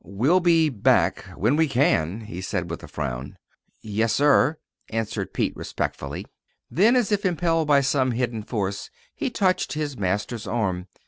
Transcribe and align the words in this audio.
"We'll 0.03 0.39
be 0.39 0.67
back 0.69 1.25
when 1.35 1.55
we 1.55 1.67
can," 1.67 2.21
he 2.21 2.41
said, 2.41 2.71
with 2.71 2.81
a 2.81 2.87
frown. 2.87 3.37
"Yes, 3.81 4.13
sir," 4.15 4.57
answered 4.89 5.31
Pete, 5.31 5.55
respectfully. 5.55 6.25
Then, 6.71 6.95
as 6.95 7.11
if 7.11 7.23
impelled 7.23 7.67
by 7.67 7.81
some 7.81 8.09
hidden 8.13 8.41
force, 8.41 8.89
he 9.13 9.29
touched 9.29 9.73
his 9.73 9.97
master's 9.99 10.47
arm. 10.47 10.87